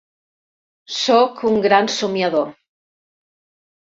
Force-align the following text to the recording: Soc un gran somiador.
Soc 1.01 1.43
un 1.51 1.61
gran 1.67 1.91
somiador. 1.99 2.51